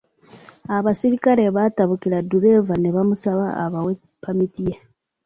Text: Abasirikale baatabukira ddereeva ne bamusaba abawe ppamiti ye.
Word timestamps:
Abasirikale 0.75 1.43
baatabukira 1.55 2.17
ddereeva 2.25 2.73
ne 2.77 2.89
bamusaba 2.95 3.45
abawe 3.63 3.93
ppamiti 3.99 4.61
ye. 4.69 4.75